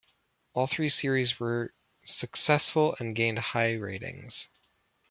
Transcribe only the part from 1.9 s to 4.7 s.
successful and gained high ratings.